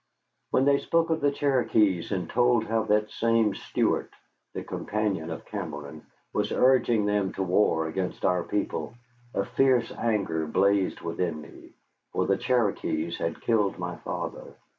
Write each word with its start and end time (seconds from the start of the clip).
When 0.49 0.65
they 0.65 0.79
spoke 0.79 1.11
of 1.11 1.21
the 1.21 1.29
Cherokees 1.29 2.11
and 2.11 2.27
told 2.27 2.63
how 2.65 2.85
that 2.85 3.11
same 3.11 3.53
Stuart 3.53 4.09
the 4.51 4.63
companion 4.63 5.29
of 5.29 5.45
Cameron 5.45 6.07
was 6.33 6.51
urging 6.51 7.05
them 7.05 7.33
to 7.33 7.43
war 7.43 7.85
against 7.87 8.25
our 8.25 8.43
people, 8.43 8.95
a 9.35 9.45
fierce 9.45 9.91
anger 9.91 10.47
blazed 10.47 11.01
within 11.01 11.39
me. 11.39 11.73
For 12.13 12.25
the 12.25 12.37
Cherokees 12.37 13.19
had 13.19 13.41
killed 13.41 13.77
my 13.77 13.97
father. 13.97 14.55